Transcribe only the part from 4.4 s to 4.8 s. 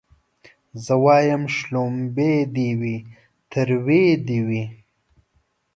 وي